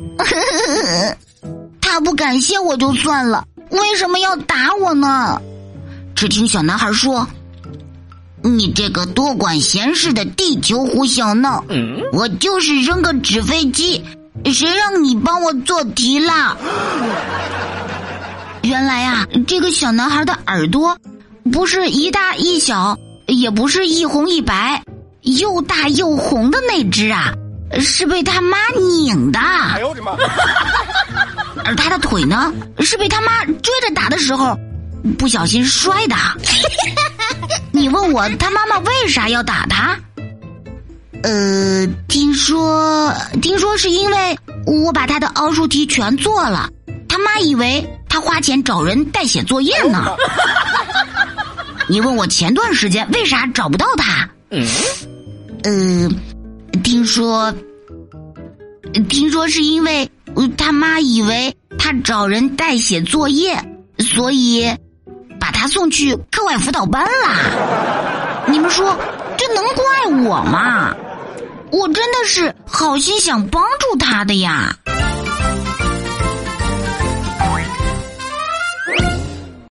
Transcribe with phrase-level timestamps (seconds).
[1.80, 5.40] 他不感谢我就算了，为什么要打我呢？
[6.14, 7.26] 只听小男孩说
[8.42, 11.64] ：“你这个多管闲事的地球胡小闹，
[12.12, 14.04] 我就是扔个纸飞机，
[14.52, 16.56] 谁让你帮我做题啦？”
[18.62, 20.96] 原来呀，这个小男孩的耳朵
[21.50, 24.82] 不是一大一小，也不是一红一白，
[25.22, 27.32] 又大又红的那只啊，
[27.80, 29.40] 是被他妈拧的。
[31.64, 34.58] 而他的腿呢，是被他妈追着打的时候
[35.18, 36.16] 不小心摔的。
[37.72, 39.98] 你问我他妈妈为啥要打他？
[41.22, 46.68] 呃，听说听说是因为我把他的奥数题全做了，
[47.08, 47.86] 他妈以为。
[48.12, 50.04] 他花钱找人代写作业呢。
[51.88, 54.28] 你问我前段时间为啥找不到他？
[54.50, 54.66] 嗯，
[55.62, 56.08] 呃，
[56.82, 57.54] 听说，
[59.08, 60.10] 听说是因为
[60.56, 63.62] 他妈以为他找人代写作业，
[63.98, 64.76] 所以
[65.38, 68.46] 把他送去课外辅导班啦。
[68.46, 68.96] 你们说
[69.36, 70.94] 这能怪我吗？
[71.70, 74.76] 我真的是好心想帮助他的呀。